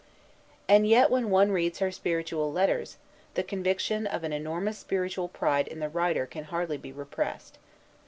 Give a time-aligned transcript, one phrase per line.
[0.67, 2.97] And yet, when one reads her "Spiritual Letters,"
[3.35, 7.59] the conviction of an enormous spiritual pride in the writer can hardly be repressed.